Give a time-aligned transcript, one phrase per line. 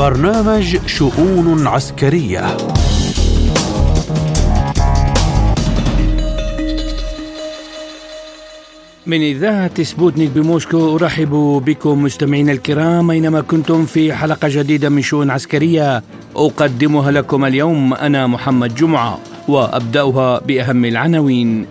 [0.00, 2.56] برنامج شؤون عسكرية.
[9.06, 15.30] من إذاعة سبوتنيك بموسكو أرحب بكم مستمعينا الكرام أينما كنتم في حلقة جديدة من شؤون
[15.30, 16.02] عسكرية
[16.36, 21.66] أقدمها لكم اليوم أنا محمد جمعة وأبدأها بأهم العناوين.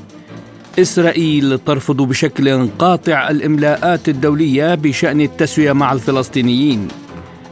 [0.80, 6.88] إسرائيل ترفض بشكل قاطع الإملاءات الدولية بشأن التسوية مع الفلسطينيين.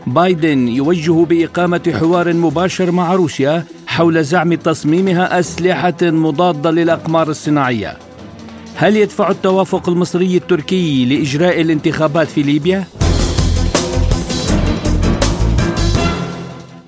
[0.08, 7.98] بايدن يوجه بإقامة حوار مباشر مع روسيا حول زعم تصميمها أسلحة مضادة للأقمار الصناعية
[8.76, 12.84] هل يدفع التوافق المصري التركي لإجراء الانتخابات في ليبيا؟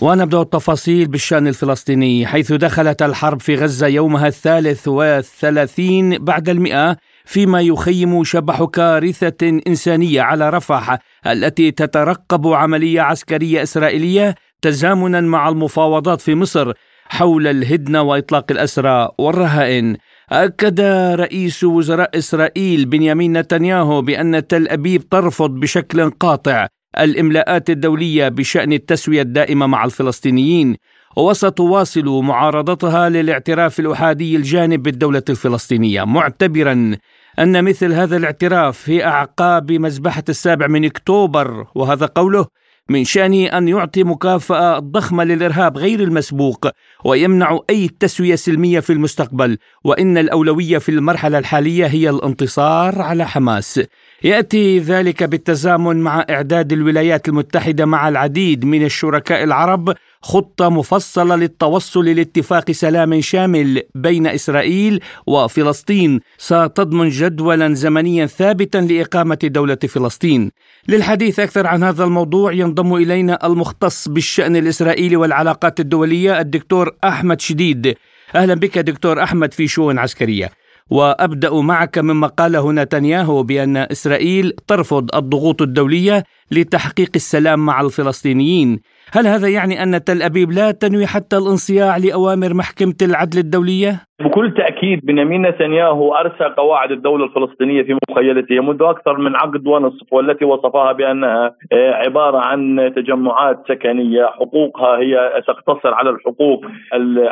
[0.01, 6.97] ونبدأ التفاصيل بالشأن الفلسطيني حيث دخلت الحرب في غزة يومها الثالث والثلاثين بعد المئة
[7.29, 10.97] فيما يخيم شبح كارثة إنسانية على رفح
[11.27, 16.73] التي تترقب عملية عسكرية إسرائيلية تزامنا مع المفاوضات في مصر
[17.05, 19.97] حول الهدنة وإطلاق الأسرى والرهائن.
[20.31, 20.81] أكد
[21.19, 26.67] رئيس وزراء إسرائيل بنيامين نتنياهو بأن تل أبيب ترفض بشكل قاطع
[26.99, 30.75] الإملاءات الدولية بشأن التسوية الدائمة مع الفلسطينيين
[31.17, 36.03] وستواصل معارضتها للاعتراف الأحادي الجانب بالدولة الفلسطينية.
[36.03, 36.95] معتبرا
[37.39, 42.45] أن مثل هذا الاعتراف في أعقاب مذبحة السابع من أكتوبر وهذا قوله
[42.89, 46.67] من شأنه أن يعطي مكافأة ضخمة للإرهاب غير المسبوق
[47.05, 53.81] ويمنع أي تسوية سلمية في المستقبل وإن الأولوية في المرحلة الحالية هي الانتصار على حماس.
[54.23, 62.05] يأتي ذلك بالتزامن مع إعداد الولايات المتحدة مع العديد من الشركاء العرب خطة مفصلة للتوصل
[62.05, 66.19] لاتفاق سلام شامل بين إسرائيل وفلسطين.
[66.37, 70.51] ستضمن جدولا زمنيا ثابتا لإقامة دولة فلسطين.
[70.87, 77.95] للحديث أكثر عن هذا الموضوع ينضم إلينا المختص بالشأن الإسرائيلي والعلاقات الدولية الدكتور أحمد شديد.
[78.35, 80.51] أهلا بك دكتور أحمد في شؤون عسكرية.
[80.89, 88.79] وأبدأ معك مما قاله نتنياهو بأن إسرائيل ترفض الضغوط الدولية لتحقيق السلام مع الفلسطينيين.
[89.13, 94.53] هل هذا يعني أن تل أبيب لا تنوي حتى الانصياع لأوامر محكمة العدل الدولية؟ بكل
[94.53, 100.45] تأكيد بنيامين نتنياهو أرسى قواعد الدولة الفلسطينية في مخيلته منذ أكثر من عقد ونصف والتي
[100.45, 106.65] وصفها بأنها آه، عبارة عن تجمعات سكنية حقوقها هي تقتصر على الحقوق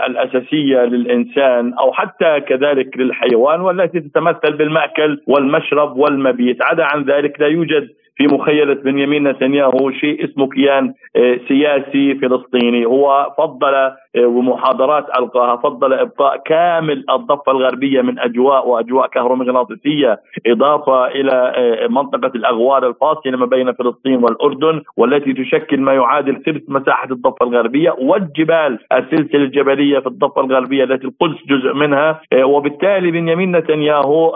[0.08, 7.48] الأساسية للإنسان أو حتى كذلك للحيوان والتي تتمثل بالمأكل والمشرب والمبيت عدا عن ذلك لا
[7.48, 7.88] يوجد
[8.18, 12.86] في مخيلة بنيامين نتنياهو شيء اسمه كيان آه، سياسي فلسطيني.
[12.86, 21.08] هو فضل آه، ومحاضرات ألقاها فضل إبقاء كامل الضفة الغربية من أجواء وأجواء كهرومغناطيسية إضافة
[21.08, 27.08] إلى آه، منطقة الأغوار الفاصلة ما بين فلسطين والأردن والتي تشكل ما يعادل ثلث مساحة
[27.12, 32.22] الضفة الغربية والجبال السلسلة الجبلية في الضفة الغربية التي القدس جزء منها.
[32.44, 34.36] وبالتالي بنيامين نتنياهو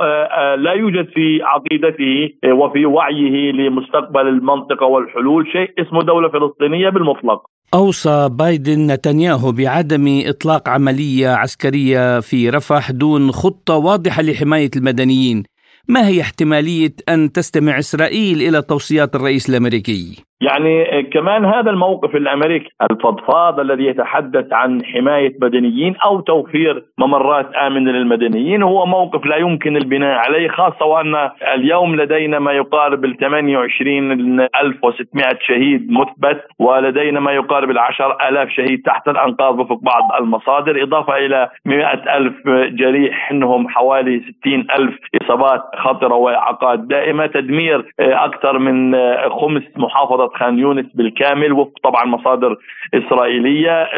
[0.55, 7.41] لا يوجد في عقيدته وفي وعيه لمستقبل المنطقة والحلول شيء اسمه دولة فلسطينية بالمطلق
[7.73, 15.43] أوصى بايدن نتنياهو بعدم إطلاق عملية عسكرية في رفح دون خطة واضحة لحماية المدنيين
[15.87, 22.69] ما هي احتمالية أن تستمع إسرائيل إلى توصيات الرئيس الأمريكي؟ يعني كمان هذا الموقف الامريكي
[22.91, 29.77] الفضفاض الذي يتحدث عن حماية مدنيين أو توفير ممرات آمنة للمدنيين هو موقف لا يمكن
[29.77, 37.71] البناء عليه خاصة وأن اليوم لدينا ما يقارب ال 28600 شهيد مثبت ولدينا ما يقارب
[37.71, 42.33] ال 10000 شهيد تحت الأنقاض وفق بعض المصادر إضافة إلى 100000
[42.71, 48.95] جريح إنهم حوالي 60000 إصابات خطرة وإعاقات دائمة تدمير أكثر من
[49.29, 52.57] خمس محافظه خان يونس بالكامل وفق طبعا مصادر
[52.93, 53.89] إسرائيلية.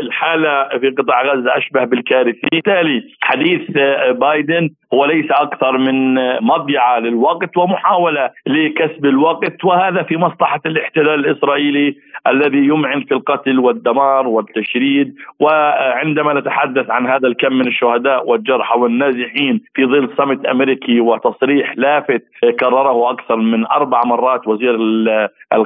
[0.00, 3.70] الحالة في قطاع غزة أشبه بالكارثي بالتالي حديث
[4.10, 11.96] بايدن هو ليس أكثر من مضيعة للوقت ومحاولة لكسب الوقت وهذا في مصلحة الاحتلال الإسرائيلي
[12.26, 15.14] الذي يمعن في القتل والدمار والتشريد.
[15.40, 22.22] وعندما نتحدث عن هذا الكم من الشهداء والجرحى والنازحين في ظل صمت أمريكي وتصريح لافت
[22.60, 24.76] كرره أكثر من أربع مرات وزير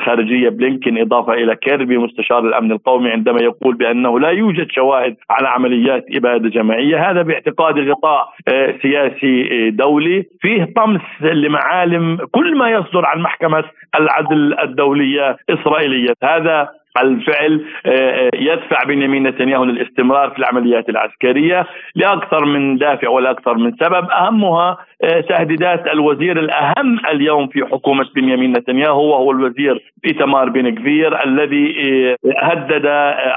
[0.01, 5.49] الخارجية بلينكن إضافة إلى كيربي مستشار الأمن القومي عندما يقول بأنه لا يوجد شواهد على
[5.49, 10.25] عمليات إبادة جماعية هذا باعتقاد غطاء آه، سياسي آه، دولي.
[10.41, 13.65] فيه طمس لمعالم كل ما يصدر عن محكمة
[14.01, 16.15] العدل الدولية إسرائيلية.
[16.23, 16.69] هذا
[16.99, 17.65] الفعل
[18.35, 24.11] يدفع بنيامين نتنياهو للاستمرار في العمليات العسكرية لأكثر من دافع ولأكثر من سبب.
[24.11, 24.79] أهمها
[25.29, 31.75] تهديدات الوزير الأهم اليوم في حكومة بنيامين نتنياهو وهو الوزير إيتمار بن كفير الذي
[32.39, 32.87] هدد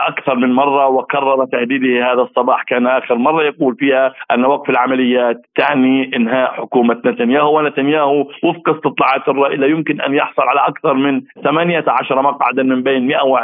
[0.07, 2.63] أكثر من مرة وكرر تهديده هذا الصباح.
[2.63, 9.27] كان آخر مرة يقول فيها أن وقف العمليات تعني إنهاء حكومة نتنياهو ونتنياهو وفق استطلاعات
[9.29, 13.42] الرأي لا يمكن أن يحصل على أكثر من 18 مقعدا من بين 120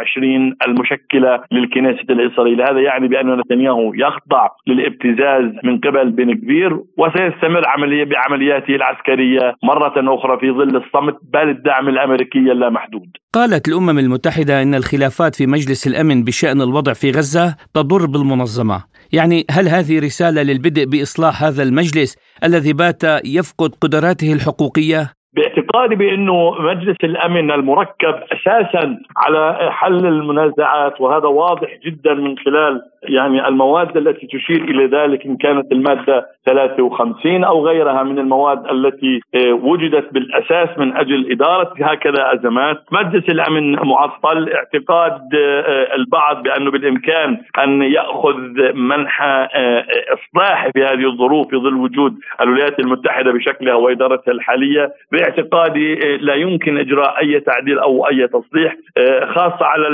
[0.68, 8.04] المشكلة للكنيسة الاسرائيليه، هذا يعني بأن نتنياهو يخضع للابتزاز من قبل بن كبير وسيستمر عملية
[8.04, 13.10] بعملياته العسكرية مرة أخرى في ظل الصمت بل الدعم الأمريكي اللامحدود.
[13.34, 19.46] قالت الأمم المتحدة إن الخلافات في مجلس الأمن بشأن الوضع في غزة تضر بالمنظمة، يعني
[19.52, 26.98] هل هذه رسالة للبدء بإصلاح هذا المجلس الذي بات يفقد قدراته الحقوقية؟ باعتقادي بأنه مجلس
[27.04, 34.64] الأمن المركب أساسا على حل المنازعات وهذا واضح جدا من خلال يعني المواد التي تشير
[34.64, 40.98] إلى ذلك إن كانت المادة 53 أو غيرها من المواد التي آه، وجدت بالأساس من
[40.98, 48.38] أجل إدارة هكذا أزمات، مجلس الأمن معطل، اعتقاد آه، البعض بأنه بالإمكان أن يأخذ
[48.74, 56.18] منحى آه، اصلاحي في هذه الظروف في ظل وجود الولايات المتحدة بشكلها وإدارتها الحالية، باعتقادي
[56.18, 58.76] لا يمكن إجراء أي تعديل أو أي تصليح
[59.36, 59.88] خاصة على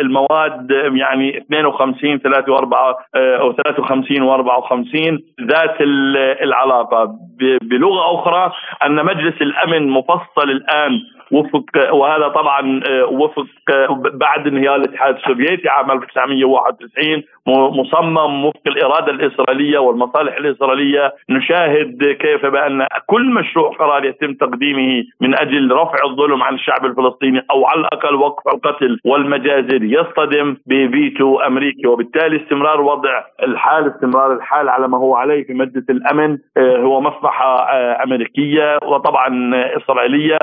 [0.00, 7.14] المواد يعني 52 53 وأربعة آه، أو 53 و54 ذات العلاقة.
[7.62, 8.52] بلغة أخرى
[8.86, 11.00] أن مجلس الأمن مفصل الآن
[11.32, 19.12] وفق وهذا طبعا آه، وفق آه، بعد انهيار الاتحاد السوفيتي عام 1991 مصمم وفق الإرادة
[19.12, 26.42] الإسرائيلية والمصالح الإسرائيلية نشاهد كيف بأن كل مشروع قرار يتم تقديمه من أجل رفع الظلم
[26.42, 31.86] عن الشعب الفلسطيني أو على الأقل وقف القتل والمجازر يصطدم بفيتو أمريكي.
[31.86, 36.38] وبالتالي استمرار وضع الحال استمرار الحال على ما هو عليه في مجلس الأمن.
[36.56, 37.68] آه، هو مصلحة
[38.04, 40.38] أمريكية وطبعا إسرائيلية.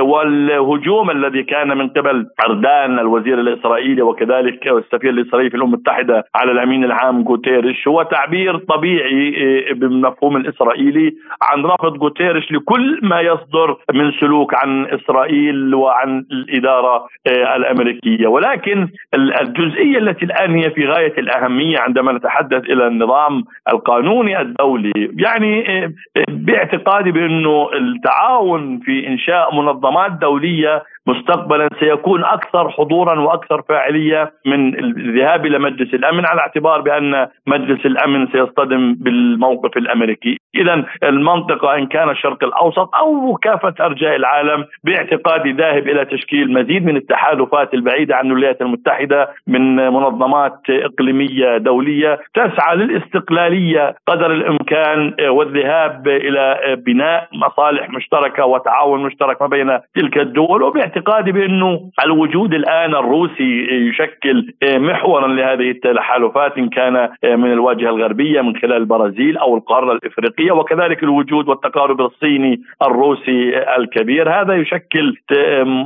[0.00, 6.24] وال الهجوم الذي كان من قبل أردان الوزير الإسرائيلي وكذلك السفير الإسرائيلي في الأمم المتحدة
[6.34, 9.34] على الأمين العام جوتيريش هو تعبير طبيعي
[9.70, 17.06] آه، بالمفهوم الإسرائيلي عن رفض جوتيريش لكل ما يصدر من سلوك عن إسرائيل وعن الإدارة
[17.26, 18.26] آه، الأمريكية.
[18.26, 21.43] ولكن الجزئية التي الآن هي في غاية الأهمية
[21.76, 24.92] عندما نتحدث إلى النظام القانوني الدولي.
[25.18, 25.92] يعني آه،
[26.28, 35.46] باعتقادي بأنه التعاون في إنشاء منظمات دولية مستقبلا سيكون أكثر حضورا وأكثر فاعلية من الذهاب
[35.46, 42.10] إلى مجلس الأمن على اعتبار بأن مجلس الأمن سيصطدم بالموقف الأمريكي، اذا المنطقة إن كان
[42.10, 48.26] الشرق الأوسط أو كافة أرجاء العالم باعتقادي ذاهب إلى تشكيل مزيد من التحالفات البعيدة عن
[48.26, 58.44] الولايات المتحدة من منظمات إقليمية دولية تسعى للاستقلالية قدر الإمكان والذهاب إلى بناء مصالح مشتركة
[58.46, 65.70] وتعاون مشترك ما بين تلك الدول وباعتقادي اعتقادي بأنه الوجود الآن الروسي يشكل محورا لهذه
[65.70, 72.00] التحالفات إن كان من الواجهة الغربية من خلال البرازيل أو القارة الإفريقية وكذلك الوجود والتقارب
[72.00, 74.40] الصيني الروسي الكبير.
[74.40, 75.16] هذا يشكل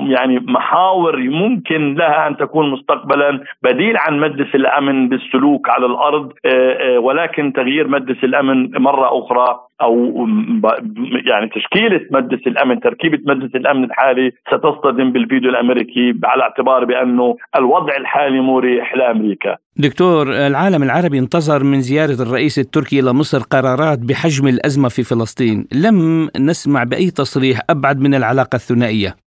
[0.09, 6.33] يعني محاور ممكن لها أن تكون مستقبلا بديل عن مجلس الأمن بالسلوك على الأرض
[6.99, 10.27] ولكن تغيير مجلس الأمن مرة أخرى أو
[11.27, 17.97] يعني تشكيلة مجلس الأمن تركيبة مجلس الأمن الحالي ستصطدم بالفيديو الأمريكي على اعتبار بأنه الوضع
[17.97, 19.57] الحالي مريح لأمريكا.
[19.77, 25.67] دكتور العالم العربي انتظر من زيارة الرئيس التركي إلى مصر قرارات بحجم الأزمة في فلسطين،
[25.85, 29.28] لم نسمع بأي تصريح أبعد من العلاقة الثنائية.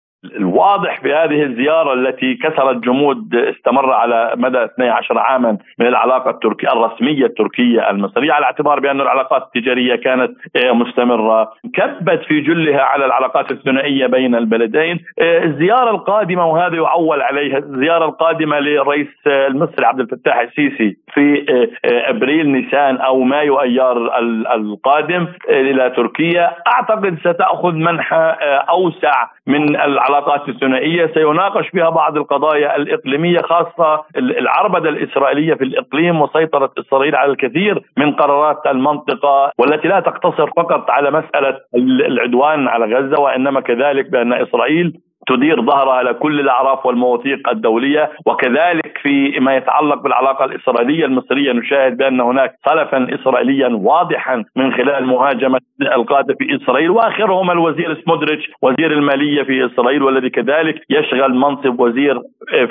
[0.64, 6.68] الواضح في هذه الزيارة التي كسرت جمود استمر على مدى 12 عاما من العلاقة التركية
[6.68, 11.52] الرسمية التركية المصرية على اعتبار بأن العلاقات التجارية كانت آه، مستمرة.
[11.74, 15.00] كبت في جلها على العلاقات الثنائية بين البلدين.
[15.20, 21.46] آه، الزيارة القادمة وهذا يعول عليها الزيارة القادمة للرئيس المصري عبد الفتاح السيسي في
[21.86, 24.20] آه، أبريل نيسان أو مايو أيار
[24.56, 26.52] القادم إلى تركيا.
[26.68, 28.36] أعتقد ستأخذ منحى
[28.70, 36.72] أوسع من العلاقات الثنائيه سيناقش فيها بعض القضايا الإقليمية خاصة العربدة الإسرائيلية في الإقليم وسيطرة
[36.80, 41.60] اسرائيل على الكثير من قرارات المنطقة والتي لا تقتصر فقط على مسألة
[42.08, 44.94] العدوان على غزة وإنما كذلك بأن إسرائيل
[45.28, 52.22] تدير ظهرها لكل الأعراف والمواثيق الدولية وكذلك في ما يتعلق بالعلاقة الإسرائيلية المصرية نشاهد بأن
[52.22, 59.44] هناك خلفا اسرائيليا واضحا من خلال مهاجمة القادة في إسرائيل وآخرهم الوزير سمودريتش وزير المالية
[59.44, 62.22] في إسرائيل والذي كذلك يشغل منصب وزير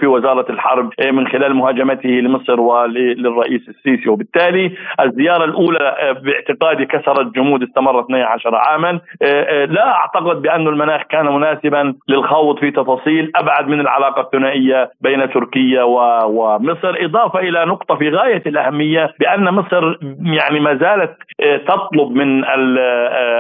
[0.01, 4.09] في وزارة الحرب من خلال مهاجمته لمصر وللرئيس السيسي.
[4.09, 9.01] وبالتالي الزيارة الأولى باعتقادي كسرت جمود استمرت 12 عاما.
[9.67, 15.83] لا أعتقد بأن المناخ كان مناسبا للخوض في تفاصيل أبعد من العلاقة الثنائية بين تركيا
[16.27, 19.97] ومصر إضافة إلى نقطة في غاية الأهمية بأن مصر
[20.39, 21.17] يعني ما زالت
[21.67, 22.41] تطلب من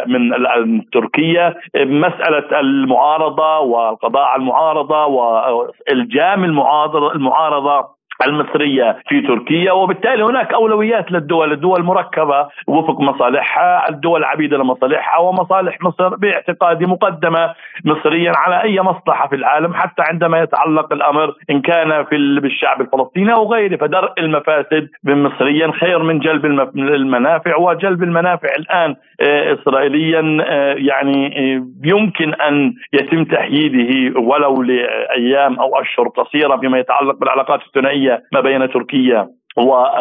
[0.07, 11.13] من تركيا مسألة المعارضة والقضاء على المعارضة والجام المعارضة المصرية في تركيا وبالتالي هناك أولويات
[11.13, 18.81] للدول الدول مركبة وفق مصالحها الدول عبيدة لمصالحها ومصالح مصر باعتقادي مقدمة مصريا على أي
[18.81, 24.13] مصلحة في العالم حتى عندما يتعلق الأمر إن كان في بالشعب الفلسطيني أو غيره فدرء
[24.19, 32.35] المفاسد مصريا خير من جلب المنافع وجلب المنافع الآن آه، إسرائيليا آه، يعني آه، يمكن
[32.35, 39.29] أن يتم تحييده ولو لأيام أو أشهر قصيرة فيما يتعلق بالعلاقات الثنائية ما بين تركيا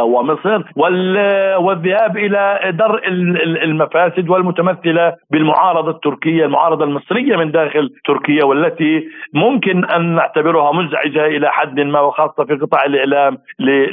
[0.03, 0.63] ومصر
[1.65, 3.08] والذهاب إلى درء
[3.63, 9.03] المفاسد والمتمثلة بالمعارضة التركية، المعارضة المصرية من داخل تركيا والتي
[9.34, 13.38] ممكن أن نعتبرها مزعجة إلى حد ما وخاصة في قطاع الإعلام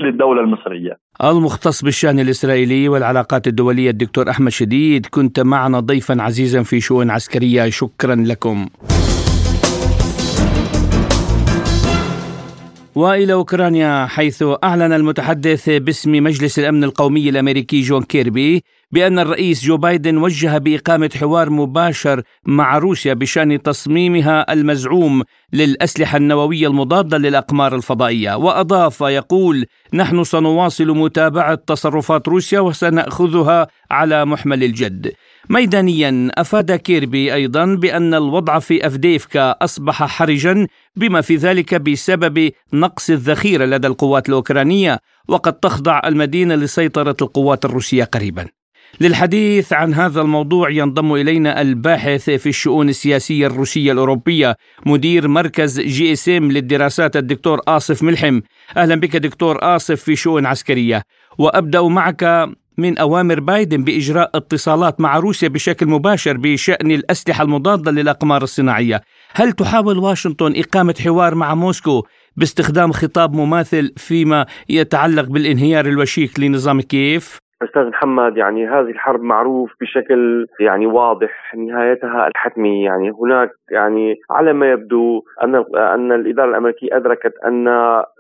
[0.03, 0.93] للدولة المصرية.
[1.25, 7.71] المختص بالشأن الإسرائيلي والعلاقات الدولية الدكتور أحمد شديد كنت معنا ضيفا عزيزا في شؤون عسكرية
[7.71, 8.67] شكرا لكم.
[12.99, 19.77] وإلى أوكرانيا حيث أعلن المتحدث باسم مجلس الأمن القومي الأمريكي جون كيربي بأن الرئيس جو
[19.77, 28.37] بايدن وجه بإقامة حوار مباشر مع روسيا بشأن تصميمها المزعوم للأسلحة النووية المضادة للأقمار الفضائية.
[28.37, 35.13] وأضاف يقول نحن سنواصل متابعة تصرفات روسيا وسنأخذها على محمل الجد
[35.51, 43.11] ميدانيا أفاد كيربي أيضا بأن الوضع في أفديفكا أصبح حرجا بما في ذلك بسبب نقص
[43.11, 48.47] الذخيرة لدى القوات الأوكرانية وقد تخضع المدينة لسيطرة القوات الروسية قريبا.
[49.01, 56.13] للحديث عن هذا الموضوع ينضم إلينا الباحث في الشؤون السياسية الروسية الأوروبية مدير مركز جي
[56.13, 58.41] إس إم للدراسات الدكتور آصف ملحم.
[58.77, 61.03] أهلا بك دكتور آصف في شؤون عسكرية.
[61.39, 68.43] وأبدأ معك من أوامر بايدن بإجراء اتصالات مع روسيا بشكل مباشر بشأن الأسلحة المضادة للأقمار
[68.43, 69.03] الصناعية
[69.35, 72.07] هل تحاول واشنطن إقامة حوار مع موسكو
[72.37, 79.73] باستخدام خطاب مماثل فيما يتعلق بالانهيار الوشيك لنظام كييف؟ أستاذ محمد يعني هذه الحرب معروف
[79.81, 82.83] بشكل يعني واضح نهايتها الحتمي.
[82.83, 87.65] يعني هناك يعني على ما يبدو أن أن الإدارة الأمريكية أدركت أن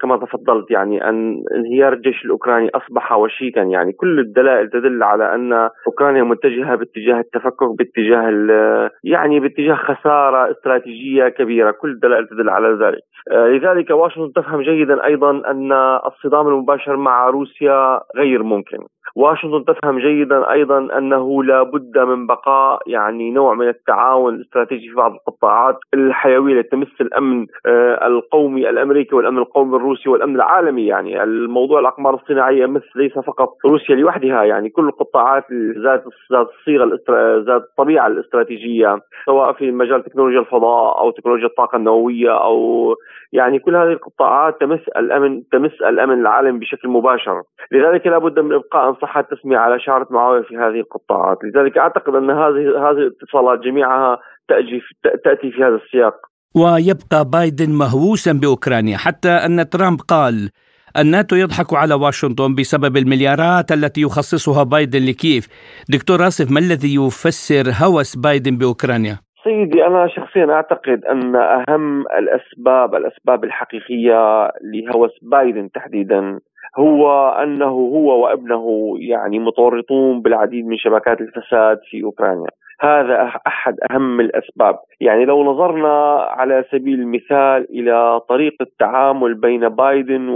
[0.00, 3.60] كما تفضلت يعني أن انهيار الجيش الأوكراني أصبح وشيكا.
[3.60, 11.28] يعني كل الدلائل تدل على أن أوكرانيا متجهة باتجاه التفكك باتجاه يعني باتجاه خسارة استراتيجية
[11.28, 11.70] كبيرة.
[11.70, 13.02] كل الدلائل تدل على ذلك.
[13.30, 15.72] آه، لذلك واشنطن تفهم جيدا أيضا أن
[16.06, 18.78] الصدام المباشر مع روسيا غير ممكن.
[19.16, 24.94] واشنطن تفهم جيدا أيضا أنه لا بد من بقاء يعني نوع من التعاون الاستراتيجي في
[24.94, 30.86] بعض القطاعات الحيوية التي تمس الأمن آه، القومي الأمريكي والأمن القومي الروسي والأمن العالمي.
[30.86, 36.98] يعني الموضوع الأقمار الصناعية مس ليس فقط روسيا لوحدها يعني كل القطاعات ذات ذات الصيغه
[37.46, 42.94] ذات الطبيعه الاستراتيجية سواء في مجال تكنولوجيا الفضاء أو تكنولوجيا الطاقة النووية أو
[43.32, 47.42] يعني كل هذه القطاعات تمس الأمن تمس الأمن العالمي بشكل مباشر.
[47.72, 51.38] لذلك لا بد من إبقاء صح التسميه على شعرة معاوية في هذه القطاعات.
[51.44, 54.80] لذلك أعتقد أن هذه هذه الاتصالات جميعها تأتي
[55.24, 56.14] تأتي في هذا السياق.
[56.54, 60.50] ويبقى بايدن مهووسا بأوكرانيا حتى أن ترامب قال
[60.98, 65.48] الناتو يضحك على واشنطن بسبب المليارات التي يخصصها بايدن لكييف.
[65.88, 72.94] دكتور آصف ما الذي يفسر هوس بايدن بأوكرانيا؟ سيدي أنا شخصيا أعتقد أن أهم الأسباب
[72.94, 76.40] الأسباب الحقيقية لهوس بايدن تحديدا
[76.76, 82.50] هو أنه هو وابنه يعني متورطون بالعديد من شبكات الفساد في أوكرانيا.
[82.80, 90.28] هذا أحد أهم الأسباب، يعني لو نظرنا على سبيل المثال إلى طريقه التعامل بين بايدن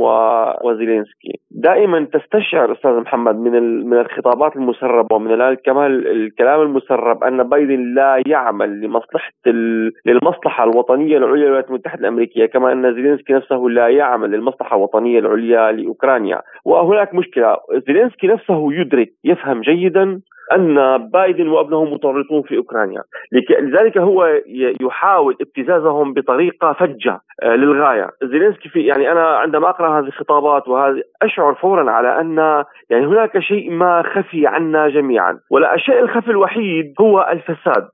[0.64, 7.94] وزيلينسكي، دائما تستشعر أستاذ محمد من من الخطابات المسربة ومن كمان الكلام المسرب أن بايدن
[7.94, 9.32] لا يعمل لمصلحة
[10.06, 15.72] للمصلحة الوطنية العليا للولايات المتحدة الأمريكية، كما أن زيلينسكي نفسه لا يعمل للمصلحة الوطنية العليا
[15.72, 17.56] لأوكرانيا، وهناك مشكلة،
[17.86, 20.20] زيلينسكي نفسه يدرك يفهم جيدا
[20.52, 23.02] أن بايدن وابنه متورطون في أوكرانيا.
[23.60, 24.40] لذلك هو
[24.80, 28.10] يحاول ابتزازهم بطريقة فجة آه، للغاية.
[28.22, 33.38] زيلينسكي في يعني أنا عندما أقرأ هذه الخطابات وهذه أشعر فورا على أن يعني هناك
[33.38, 35.38] شيء ما خفي عنا جميعا.
[35.50, 37.88] ولا الشيء الخفي الوحيد هو الفساد.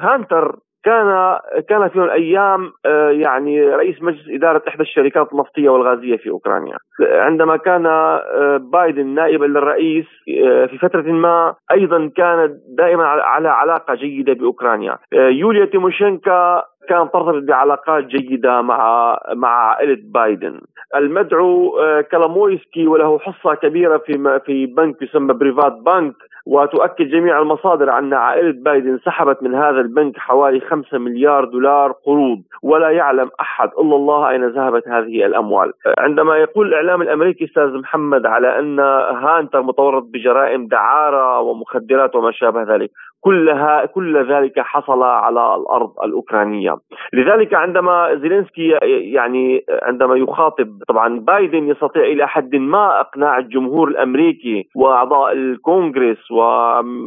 [0.00, 1.38] هانتر كان
[1.68, 6.76] كان في الأيام آه، يعني رئيس مجلس إدارة إحدى الشركات النفطية والغازية في أوكرانيا.
[7.00, 10.06] عندما كان آه، بايدن نائبا للرئيس
[10.44, 14.98] آه، في فترة ما أيضا كان دائما على علاقة جيدة بأوكرانيا.
[15.12, 20.60] يوليا تيموشينكا كان ترتبط بعلاقات جيدة مع مع عائلة بايدن.
[20.96, 21.72] المدعو
[22.10, 26.14] كلامويسكي وله حصة كبيرة في في بنك يسمى بريفات بنك.
[26.46, 32.42] وتؤكد جميع المصادر أن عائلة بايدن سحبت من هذا البنك حوالي 5 مليار دولار قروض.
[32.62, 35.72] ولا يعلم أحد إلا الله أين ذهبت هذه الأموال.
[35.98, 38.80] عندما يقول الإعلام الأمريكي أستاذ محمد على أن
[39.24, 42.90] هانتر متورط بجرائم دعارة ومخدرات وما شابه ذلك
[43.24, 46.76] كلها كل ذلك حصل على الأرض الأوكرانية،
[47.12, 48.68] لذلك عندما زيلينسكي
[49.12, 56.30] يعني عندما يخاطب طبعا بايدن يستطيع إلى حد ما إقناع الجمهور الأمريكي وأعضاء الكونغرس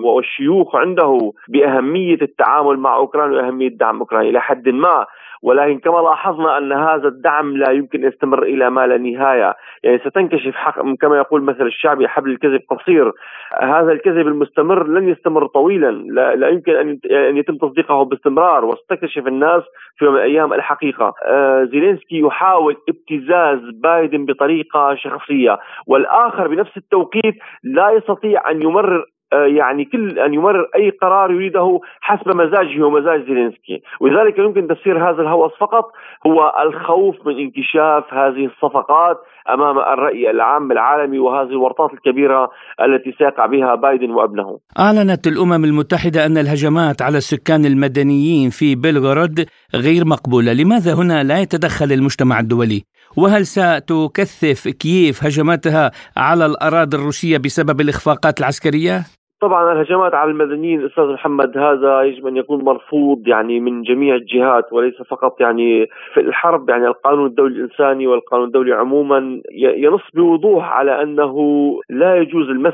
[0.03, 4.29] والشيوخ عنده بأهمية التعامل مع أوكرانيا وأهمية دعم أوكرانيا.
[4.29, 5.05] إلى حد ما
[5.47, 10.55] ولكن كما لاحظنا أن هذا الدعم لا يمكن يستمر إلى ما لا نهاية، يعني ستنكشف
[10.55, 13.11] حق كما يقول مثل الشعبي حبل الكذب قصير،
[13.61, 18.65] هذا الكذب المستمر لن يستمر طويلا، لا, لا يمكن أن يتم تصديقه باستمرار.
[18.65, 19.63] وستكتشف الناس
[19.97, 27.35] في يوم من الأيام الحقيقة، آه زيلينسكي يحاول ابتزاز بايدن بطريقة شخصية، والآخر بنفس التوقيت
[27.63, 29.03] لا يستطيع أن يمرر
[29.33, 35.21] يعني كل أن يمرر أي قرار يريده حسب مزاجه ومزاج زيلينسكي، ولذلك يمكن تفسير هذا
[35.21, 35.91] الهوس فقط
[36.27, 39.17] هو الخوف من انكشاف هذه الصفقات
[39.49, 42.49] أمام الرأي العام العالمي وهذه الورطات الكبيرة
[42.81, 44.59] التي سيقع بها بايدن وابنه.
[44.79, 51.41] أعلنت الأمم المتحدة أن الهجمات على السكان المدنيين في بلغراد غير مقبولة، لماذا هنا لا
[51.41, 52.83] يتدخل المجتمع الدولي؟
[53.17, 61.03] وهل ستكثف كييف هجماتها على الأراضي الروسية بسبب الإخفاقات العسكرية؟ طبعا الهجمات على المدنيين أستاذ
[61.03, 66.69] محمد هذا يجب أن يكون مرفوض يعني من جميع الجهات وليس فقط يعني في الحرب
[66.69, 71.35] يعني القانون الدولي الإنساني والقانون الدولي عموما ينص بوضوح على أنه
[71.89, 72.73] لا يجوز المس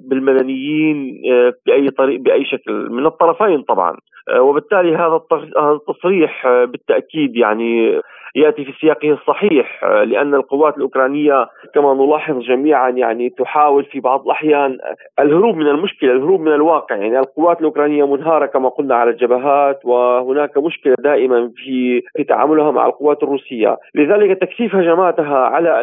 [0.00, 3.96] بالمدنيين آه، بأي طريق بأي شكل من الطرفين طبعا.
[4.28, 5.20] آه، وبالتالي هذا
[5.56, 8.00] التصريح آه، بالتأكيد يعني
[8.34, 14.24] يأتي في سياقه الصحيح آه، لأن القوات الأوكرانية كما نلاحظ جميعا يعني تحاول في بعض
[14.24, 14.78] الأحيان
[15.20, 20.58] الهروب من المشكلة، الهروب من الواقع، يعني القوات الأوكرانية منهارة كما قلنا على الجبهات وهناك
[20.58, 25.82] مشكلة دائما في في تعاملها مع القوات الروسية، لذلك تكثيف هجماتها على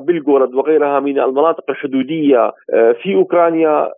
[0.00, 2.52] بلغورод وغيرها من المناطق الحدودية
[3.02, 3.90] في أوكرانيا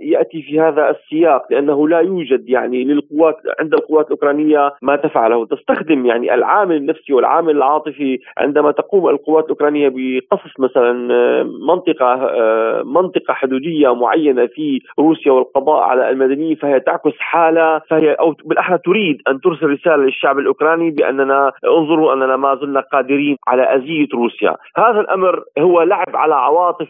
[0.00, 6.06] يأتي في هذا السياق لأنه لا يوجد يعني للقوات عند القوات الأوكرانية ما تفعله، تستخدم
[6.06, 13.34] يعني العامل النفسي والعامل العاطفي عندما تقوم القوات الأوكرانية بقصف مثلا آه، منطقة آه، منطقة
[13.34, 19.40] حدودية معينة في روسيا والقضاء على المدنيين فهي تعكس حالة فهي أو بالأحرى تريد أن
[19.40, 25.42] ترسل رسالة للشعب الأوكراني بأننا انظروا أننا ما زلنا قادرين على اذيه روسيا، هذا الأمر
[25.58, 26.88] هو لعب على عواطف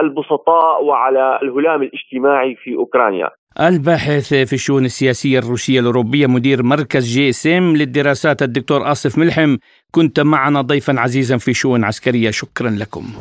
[0.00, 7.32] البسطاء وعلى الهلام الاجتماعي في أوكرانيا، الباحث في الشؤون السياسية الروسية الأوروبية مدير مركز جي
[7.32, 9.56] سيم للدراسات الدكتور آصف ملحم.
[9.90, 12.30] كنت معنا ضيفا عزيزا في شؤون عسكرية.
[12.30, 13.12] شكرا لكم.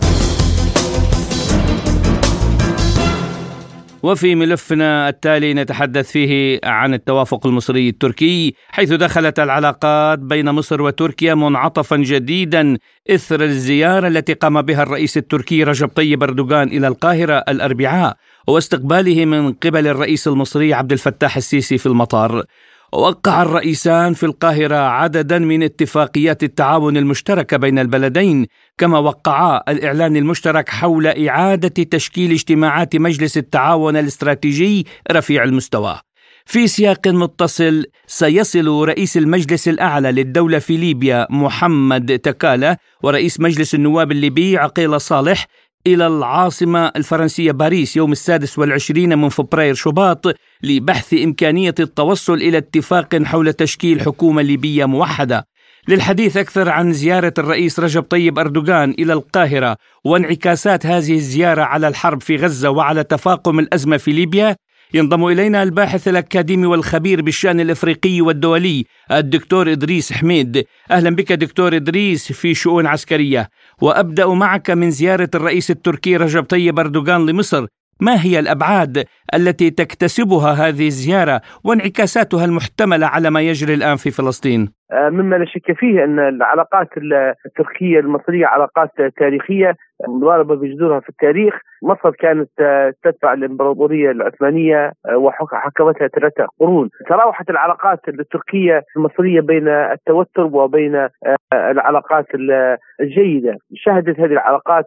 [4.03, 11.33] وفي ملفنا التالي نتحدث فيه عن التوافق المصري التركي حيث دخلت العلاقات بين مصر وتركيا
[11.35, 12.77] منعطفا جديدا
[13.09, 19.53] إثر الزيارة التي قام بها الرئيس التركي رجب طيب أردوغان إلى القاهرة الأربعاء واستقباله من
[19.53, 22.43] قبل الرئيس المصري عبد الفتاح السيسي في المطار.
[22.93, 28.45] وقع الرئيسان في القاهرة عددا من اتفاقيات التعاون المشتركة بين البلدين
[28.77, 35.99] كما وقعا الإعلان المشترك حول إعادة تشكيل اجتماعات مجلس التعاون الاستراتيجي رفيع المستوى.
[36.45, 44.11] في سياق متصل سيصل رئيس المجلس الأعلى للدولة في ليبيا محمد تكالة ورئيس مجلس النواب
[44.11, 45.47] الليبي عقيل صالح
[45.87, 50.25] إلى العاصمة الفرنسية باريس يوم السادس والعشرين من فبراير شباط
[50.63, 55.47] لبحث إمكانية التوصل إلى اتفاق حول تشكيل حكومة ليبية موحدة.
[55.87, 62.21] للحديث أكثر عن زيارة الرئيس رجب طيب أردوغان إلى القاهرة وانعكاسات هذه الزيارة على الحرب
[62.21, 64.55] في غزة وعلى تفاقم الأزمة في ليبيا.
[64.95, 70.63] ينضم إلينا الباحث الأكاديمي والخبير بالشأن الإفريقي والدولي الدكتور إدريس حميد.
[70.91, 73.47] أهلا بك دكتور إدريس في شؤون عسكرية.
[73.81, 77.65] وأبدأ معك من زيارة الرئيس التركي رجب طيب أردوغان لمصر.
[78.01, 79.03] ما هي الأبعاد
[79.33, 85.45] التي تكتسبها هذه الزيارة وانعكاساتها المحتملة على ما يجري الآن في فلسطين؟ آه، مما لا
[85.45, 86.89] شك فيه أن العلاقات
[87.45, 89.75] التركية المصرية علاقات تاريخية
[90.07, 91.53] مضاربه بجذورها في التاريخ،
[91.83, 99.67] مصر كانت آه، تتبع الامبراطوريه العثمانية آه، وحكمتها ثلاثة قرون، تراوحت العلاقات التركية المصرية بين
[99.67, 101.07] التوتر وبين
[101.53, 102.25] العلاقات
[103.01, 104.85] الجيدة، شهدت هذه العلاقات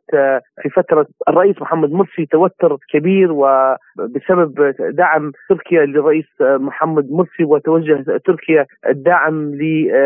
[0.62, 8.66] في فترة الرئيس محمد مرسي توتر كبير وبسبب دعم تركيا للرئيس محمد مرسي وتوجه تركيا
[8.88, 9.52] الداعم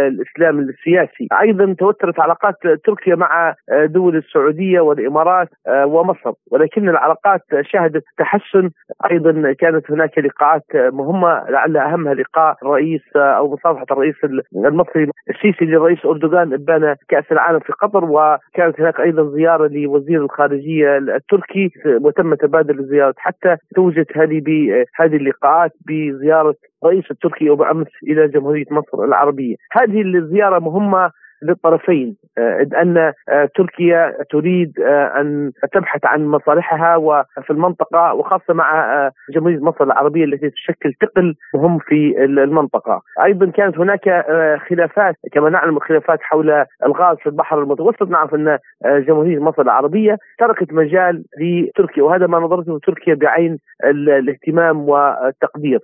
[0.08, 8.70] الإسلام السياسي، أيضا توترت علاقات تركيا مع دول السعودية والإمارات ومصر، ولكن العلاقات شهدت تحسن.
[9.11, 14.14] أيضا كانت هناك لقاءات مهمة لعل اهمها لقاء الرئيس أو مصافحة الرئيس
[14.55, 18.05] المصري السيسي للرئيس أردوغان ابان كأس العالم في قطر.
[18.05, 21.70] وكانت هناك أيضا زيارة لوزير الخارجية التركي.
[21.87, 23.14] وتم تبادل الزيارات.
[23.18, 29.57] حتى توجت هذه بهذه اللقاءات بزيارة الرئيس التركي وبأمس إلى جمهورية مصر العربية.
[29.72, 31.11] هذه الزيارة مهمة.
[31.42, 32.16] للطرفين.
[32.38, 39.11] آه، إذ أن آه، تركيا تريد آه، أن تبحث عن مصالحها وفي المنطقة وخاصة مع
[39.35, 43.03] جمهورية مصر العربية التي تشكل ثقل مهم في المنطقة.
[43.24, 44.26] أيضا كانت هناك
[44.68, 48.03] خلافات كما نعلم الخلافات حول الغاز في البحر المتوسط.
[48.03, 55.81] نعرف أن جمهورية مصر العربية تركت مجال لتركيا وهذا ما نظرته تركيا بعين الاهتمام والتقدير.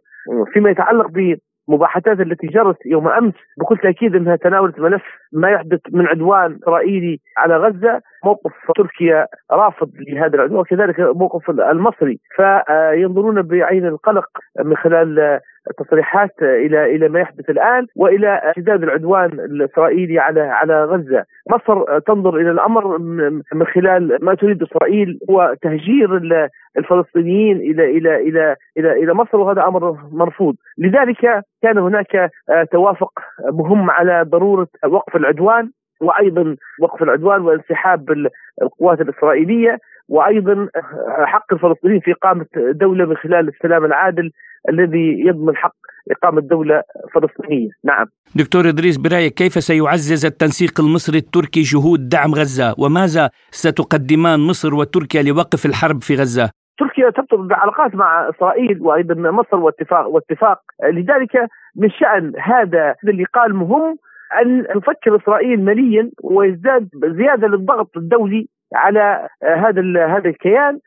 [0.53, 1.07] فيما يتعلق
[1.69, 5.03] بمباحثات التي جرت يوم أمس بكل تأكيد أنها تناولت ملف
[5.33, 12.21] ما يحدث من عدوان إسرائيلي على غزة موقف تركيا رافض لهذا العدوان وكذلك موقف المصري.
[12.37, 14.29] فينظرون بعين القلق
[14.65, 21.25] من خلال التصريحات إلى إلى ما يحدث الآن وإلى اشتداد العدوان الإسرائيلي على على غزة،
[21.51, 22.99] مصر تنظر إلى الأمر
[23.53, 26.17] من خلال ما تريد إسرائيل هو تهجير
[26.79, 32.31] الفلسطينيين إلى إلى إلى إلى إلى مصر وهذا أمر مرفوض، لذلك كان هناك
[32.73, 33.13] توافق
[33.53, 38.11] مهم على ضرورة وقف العدوان وأيضا وقف العدوان وانسحاب
[38.63, 40.69] القوات الإسرائيلية وأيضا
[41.25, 44.31] حق الفلسطينيين في إقامة دولة من خلال السلام العادل
[44.71, 45.77] الذي يضمن حق
[46.11, 46.83] إقامة دولة
[47.15, 47.69] فلسطينية.
[47.85, 48.07] نعم.
[48.37, 55.23] دكتور إدريس برأيك كيف سيعزز التنسيق المصري التركي جهود دعم غزة؟ وماذا ستقدمان مصر وتركيا
[55.23, 60.59] لوقف الحرب في غزة؟ تركيا ترتبط بعلاقات مع إسرائيل وأيضا مصر واتفاق واتفاق.
[60.85, 61.35] لذلك
[61.77, 63.97] من شأن هذا اللقاء المهم
[64.43, 70.79] أن تفكر إسرائيل ماليا ويزداد زيادة للضغط الدولي على هذا هذا الكيان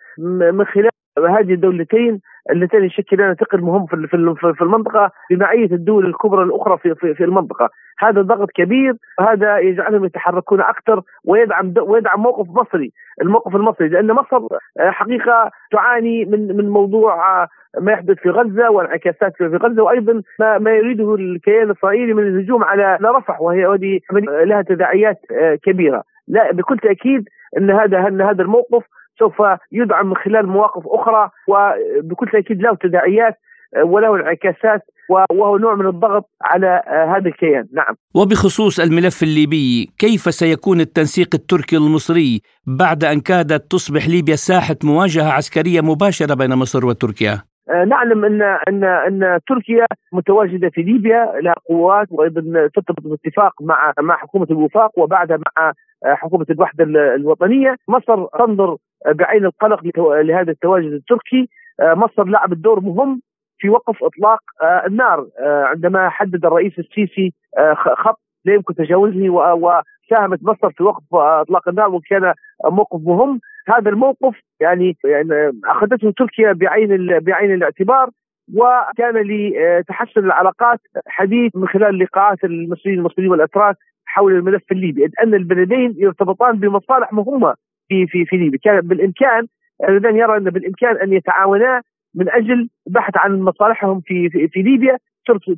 [0.58, 4.08] من خلال هذه الدولتين اللتين يشكلان ثقل مهم في
[4.54, 10.06] في المنطقة بمعية الدول الكبرى الأخرى في في, في المنطقة، هذا ضغط كبير وهذا يجعلهم
[10.06, 14.38] يتحركون أكثر ويدعم ويدعم موقف مصري، الموقف المصري لأن مصر
[14.80, 17.48] آه، حقيقة تعاني من من موضوع آه،
[17.82, 22.64] ما يحدث في غزة وانعكاسات في غزة وأيضا ما, ما يريده الكيان الإسرائيلي من الهجوم
[22.64, 24.00] على رفح وهي هذه
[24.46, 28.84] لها تداعيات آه، كبيرة، لا بكل تأكيد إن هذا إن هذا الموقف
[29.20, 33.38] سوف يدعم من خلال مواقف أخرى وبكل تأكيد له تداعيات
[33.76, 37.68] آه، وله انعكاسات وهو نوع من الضغط على آه، هذا الكيان.
[37.74, 37.96] نعم.
[38.16, 45.32] وبخصوص الملف الليبي كيف سيكون التنسيق التركي المصري بعد أن كادت تصبح ليبيا ساحة مواجهة
[45.32, 51.56] عسكرية مباشرة بين مصر وتركيا؟ آه، نعلم أن أن أن تركيا متواجدة في ليبيا لها
[51.70, 52.42] قوات وأيضا
[52.76, 55.74] ترتبط باتفاق مع مع حكومة الوفاق وبعدها مع
[56.06, 56.84] حكومة الوحدة
[57.16, 59.82] الوطنية، مصر تنظر بعين القلق
[60.22, 61.50] لهذا التواجد التركي.
[61.80, 63.22] آه، مصر لعبت دور مهم
[63.58, 65.28] في وقف إطلاق آه، النار.
[65.40, 67.34] آه، عندما حدد الرئيس السيسي
[67.76, 72.34] خط لا يمكن تجاوزه وساهمت مصر في وقف إطلاق النار وكان
[72.66, 73.40] موقف مهم.
[73.68, 78.10] هذا الموقف يعني يعني أخذته تركيا بعين بعين الاعتبار
[78.56, 85.06] وكان لتحسن العلاقات حديث من خلال لقاءات المسؤولين المصريين والأتراك حول الملف الليبي.
[85.24, 87.56] أن البلدين يرتبطان بمصالح مهمة.
[87.90, 89.48] في في في ليبيا كان بالإمكان
[89.90, 91.82] الذين يرى أن بالإمكان أن يتعاونا
[92.16, 94.98] من أجل البحث عن مصالحهم في في, في ليبيا.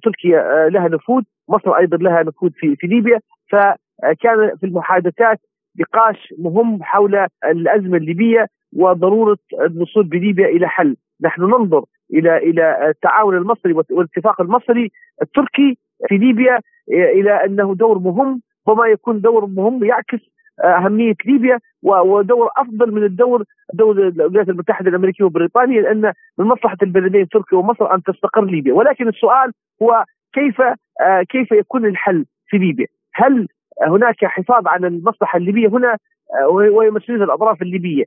[0.04, 3.20] تركيا آه، لها نفوذ مصر أيضا لها نفوذ في في ليبيا.
[3.50, 5.40] فكان في المحادثات
[5.80, 10.96] نقاش مهم حول الأزمة الليبية وضرورة الوصول بليبيا إلى حل.
[11.22, 14.92] نحن ننظر إلى إلى التعاون المصري والاتفاق المصري
[15.22, 18.42] التركي في ليبيا إلى أنه دور مهم.
[18.66, 20.20] وما يكون دور مهم يعكس
[20.64, 23.44] أهمية ليبيا ودور أفضل من الدور
[23.74, 29.08] دور الولايات المتحدة الأمريكية وبريطانيا لأن من مصلحة البلدين تركيا ومصر أن تستقر ليبيا ولكن
[29.08, 30.62] السؤال هو كيف
[31.02, 33.48] آه، كيف يكون الحل في ليبيا؟ هل
[33.88, 35.98] هناك حفاظ على المصلحة الليبية هنا
[36.42, 38.04] آه، وهي مسؤولية الأطراف الليبية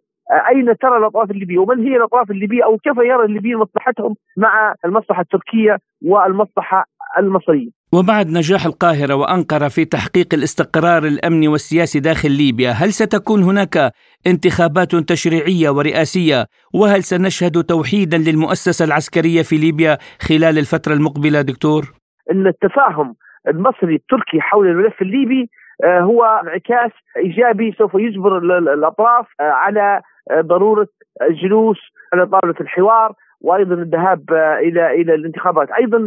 [0.48, 5.20] أين ترى الأطراف الليبية ومن هي الأطراف الليبية أو كيف يرى الليبيين مصلحتهم مع المصلحة
[5.20, 6.84] التركية والمصلحة
[7.18, 7.68] المصرية.
[7.96, 13.92] وبعد نجاح القاهرة وأنقرة في تحقيق الاستقرار الأمني والسياسي داخل ليبيا هل ستكون هناك
[14.26, 21.82] انتخابات تشريعية ورئاسية وهل سنشهد توحيدا للمؤسسة العسكرية في ليبيا خلال الفترة المقبلة دكتور؟
[22.30, 23.14] ان التفاهم
[23.48, 25.50] المصري التركي حول الملف الليبي
[25.84, 30.88] آه، هو انعكاس إيجابي سوف يجبر الأطراف آه، على آه، ضرورة
[31.22, 31.78] الجلوس
[32.12, 33.12] على طاولة الحوار
[33.44, 35.98] وأيضا الذهاب إلى إلى الانتخابات، أيضا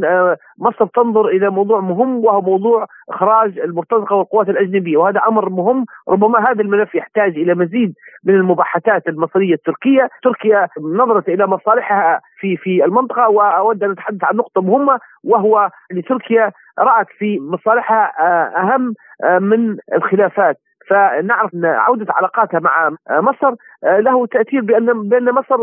[0.57, 6.39] مصر تنظر إلى موضوع مهم وهو موضوع إخراج المرتزقة والقوات الأجنبية، وهذا أمر مهم، ربما
[6.39, 12.85] هذا الملف يحتاج إلى مزيد من المباحثات المصرية التركية، تركيا نظرت إلى مصالحها في في
[12.85, 18.93] المنطقة وأود أن أتحدث عن نقطة مهمة وهو ان تركيا رأت في مصالحها آه، أهم
[19.23, 20.57] آه، من الخلافات.
[20.89, 25.57] فنعرف أن عودة علاقاتها مع آه، مصر له تأثير بان بأن مصر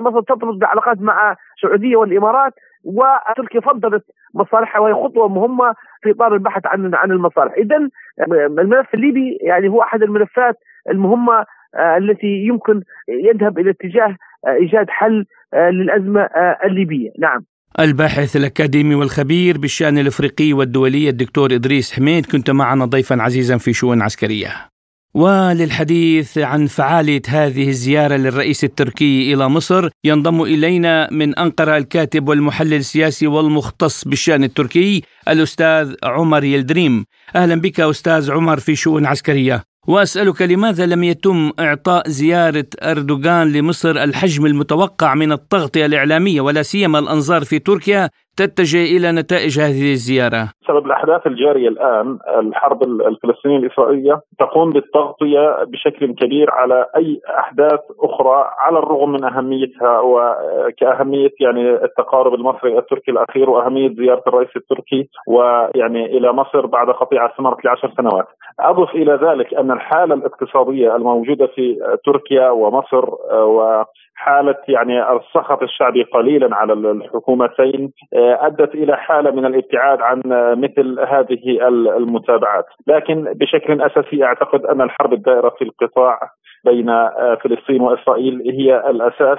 [0.00, 2.52] مصر تطلب بعلاقات مع السعودية والإمارات
[2.84, 7.88] وتركيا فضلت مصالحها وهي خطوة مهمة في إطار البحث عن عن المصالح، اذا
[8.32, 10.56] الملف الليبي يعني هو أحد الملفات
[10.90, 11.44] المهمة
[11.78, 14.16] التي يمكن يذهب إلى اتجاه
[14.48, 16.20] إيجاد حل للأزمة
[16.64, 17.40] الليبية، نعم.
[17.80, 24.02] الباحث الأكاديمي والخبير بالشأن الإفريقي والدولي الدكتور إدريس حميد كنت معنا ضيفا عزيزا في شؤون
[24.02, 24.68] عسكرية.
[25.14, 32.74] وللحديث عن فعالية هذه الزيارة للرئيس التركي إلى مصر ينضم إلينا من أنقرة الكاتب والمحلل
[32.74, 37.04] السياسي والمختص بالشأن التركي الأستاذ عمر يلدريم.
[37.36, 39.62] أهلا بك أستاذ عمر في شؤون عسكرية.
[39.86, 46.98] وأسألك لماذا لم يتم إعطاء زيارة أردوغان لمصر الحجم المتوقع من التغطيه الاعلاميه ولا سيما
[46.98, 54.20] الأنظار في تركيا تتجه إلى نتائج هذه الزيارة؟ بسبب الأحداث الجارية الآن الحرب الفلسطينية الإسرائيلية
[54.38, 62.34] تقوم بالتغطية بشكل كبير على أي أحداث أخرى على الرغم من أهميتها وكاهميه يعني التقارب
[62.34, 68.26] المصري التركي الأخير وأهمية زيارة الرئيس التركي ويعني إلى مصر بعد قطيعه استمرت لعشر سنوات.
[68.60, 73.84] أضف إلى ذلك أن الحالة الاقتصادية الموجودة في تركيا ومصر و
[74.16, 80.22] حاله يعني السخط الشعبي قليلا على الحكومتين آه، أدت إلى حالة من الابتعاد عن
[80.60, 86.20] مثل هذه المتابعات، لكن بشكل أساسي أعتقد أن الحرب الدائرة في القطاع
[86.64, 89.38] بين آه، فلسطين وإسرائيل هي الأساس.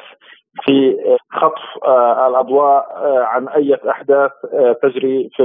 [0.66, 0.96] في
[1.32, 5.44] خطف آه، الأضواء آه، عن أي أحداث آه، تجري في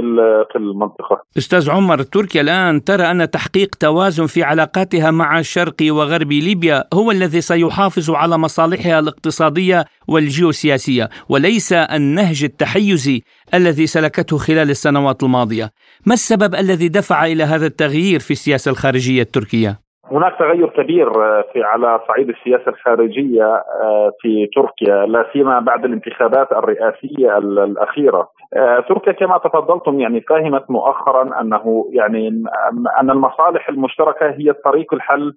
[0.51, 1.21] في المنطقة.
[1.37, 7.11] أستاذ عمر تركيا الآن ترى أن تحقيق توازن في علاقاتها مع شرق وغرب ليبيا هو
[7.11, 13.21] الذي سيحافظ على مصالحها الاقتصادية والجيوسياسية وليس النهج التحيزي
[13.53, 15.69] الذي سلكته خلال السنوات الماضية.
[16.05, 21.45] ما السبب الذي دفع إلى هذا التغيير في السياسة الخارجية التركية؟ هناك تغير كبير آه،
[21.53, 28.29] في على صعيد السياسة الخارجية آه، في تركيا لا سيما بعد الانتخابات الرئاسية الأخيرة.
[28.53, 32.27] آه، تركيا كما تفضلتم يعني فهمت مؤخرا أنه يعني
[33.01, 35.33] أن المصالح المشتركة هي طريق الحل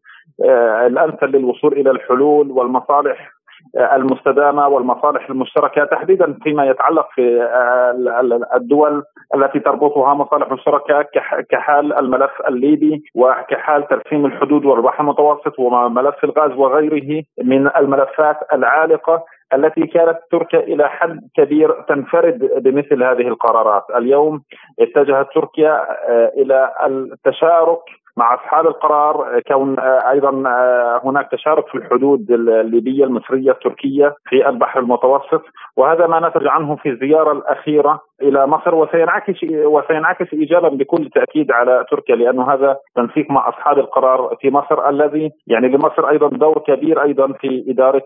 [0.86, 3.35] الأمثل للوصول إلى الحلول والمصالح
[3.74, 9.02] المستدامة والمصالح المشتركة تحديدا فيما يتعلق في آه، الدول
[9.34, 11.04] التي تربطها مصالح مشتركة
[11.50, 19.24] كحال الملف الليبي وكحال ترسيم الحدود والبحر المتوسط وملف الغاز وغيره من الملفات العالقة
[19.54, 24.42] التي كانت تركيا إلى حد كبير تنفرد بمثل هذه القرارات، اليوم
[24.80, 25.72] اتجهت تركيا
[26.08, 27.78] آه، إلى التشارك
[28.16, 34.48] مع أصحاب القرار كون آه، أيضا آه، هناك تشارك في الحدود الليبية المصرية التركية في
[34.48, 35.42] البحر المتوسط.
[35.76, 41.84] وهذا ما نتج عنه في الزيارة الأخيرة إلى مصر وسينعكس وسينعكس ايجابا بكل تأكيد على
[41.90, 47.02] تركيا لأنه هذا تنسيق مع أصحاب القرار في مصر الذي يعني لمصر أيضا دور كبير
[47.02, 48.02] أيضا في إدارة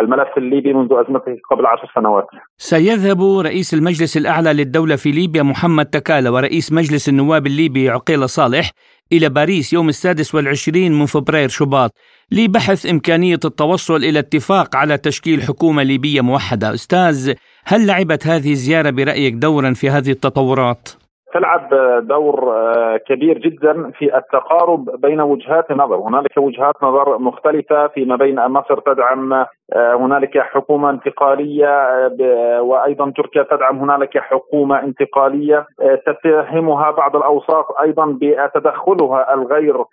[0.00, 2.26] الملف الليبي منذ أزمته قبل عشر سنوات.
[2.56, 8.70] سيذهب رئيس المجلس الأعلى للدولة في ليبيا محمد تكالا ورئيس مجلس النواب الليبي عقيل صالح
[9.12, 11.90] إلى باريس يوم السادس والعشرين من فبراير شباط
[12.32, 17.34] لبحث إمكانية التوصل إلى اتفاق على تشكيل حكومة ليبية موحدة أستاذ
[17.70, 20.88] هل لعبت هذه الزيارة برأيك دورا في هذه التطورات؟
[21.34, 21.68] تلعب
[22.06, 28.46] دور آه، كبير جدا في التقارب بين وجهات النظر، هنالك وجهات نظر مختلفة فيما بين
[28.46, 35.66] مصر تدعم آه، هنالك حكومة انتقالية آه، وأيضا تركيا تدعم هنالك حكومة انتقالية.
[36.06, 39.84] تتهمها بعض الأوساط أيضا بتدخلها الغير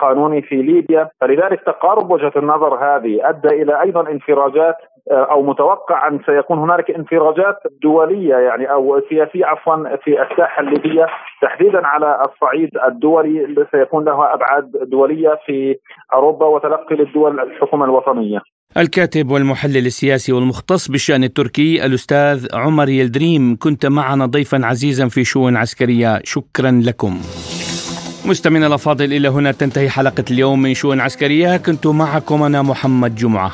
[0.00, 1.08] قانوني في ليبيا.
[1.20, 4.76] فلذلك تقارب وجهة النظر هذه أدى إلى أيضا انفراجات
[5.10, 11.06] أو متوقع أن سيكون هنالك انفراجات دولية يعني أو سياسية عفوا في الساحة الليبية
[11.42, 15.76] تحديدا على الصعيد الدولي سيكون لها أبعاد دولية في
[16.14, 18.38] أوروبا وتلقي للدول الحكومة الوطنية.
[18.76, 25.56] الكاتب والمحلل السياسي والمختص بالشأن التركي الأستاذ عمر يلدريم كنت معنا ضيفا عزيزا في شؤون
[25.56, 27.14] عسكرية شكرا لكم.
[28.28, 33.50] مستمعينا الأفاضل إلى هنا تنتهي حلقة اليوم من شؤون عسكرية كنت معكم أنا محمد جمعة.